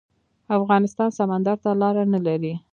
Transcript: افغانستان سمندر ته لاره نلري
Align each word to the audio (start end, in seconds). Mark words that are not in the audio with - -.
افغانستان 0.57 1.09
سمندر 1.17 1.55
ته 1.63 1.71
لاره 1.81 2.03
نلري 2.13 2.53